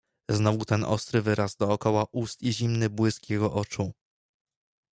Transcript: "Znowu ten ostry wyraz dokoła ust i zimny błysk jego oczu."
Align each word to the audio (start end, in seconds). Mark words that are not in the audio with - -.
"Znowu 0.29 0.65
ten 0.65 0.83
ostry 0.83 1.21
wyraz 1.21 1.55
dokoła 1.55 2.05
ust 2.11 2.41
i 2.41 2.53
zimny 2.53 2.89
błysk 2.89 3.29
jego 3.29 3.53
oczu." 3.53 3.91